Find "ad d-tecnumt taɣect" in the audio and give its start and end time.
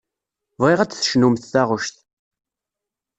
0.81-1.95